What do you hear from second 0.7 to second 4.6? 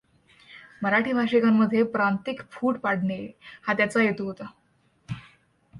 मराठी भाषिकांमध्ये प्रांतिक फूट पाडणे हा त्याचा हेतू होता.